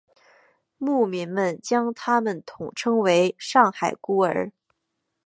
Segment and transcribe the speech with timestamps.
[0.79, 4.51] 牧民们将他们统称为上海孤儿。